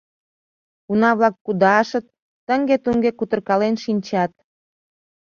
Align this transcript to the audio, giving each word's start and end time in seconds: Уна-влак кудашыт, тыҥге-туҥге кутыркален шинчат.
Уна-влак 0.91 1.35
кудашыт, 1.45 2.05
тыҥге-туҥге 2.47 3.11
кутыркален 3.19 3.75
шинчат. 3.83 4.31